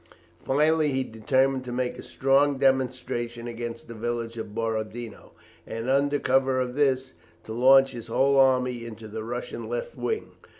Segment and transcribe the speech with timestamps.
[0.43, 5.33] Finally he determined to make a strong demonstration against the village of Borodino,
[5.67, 10.31] and, under cover of this, to launch his whole army upon the Russian left wing.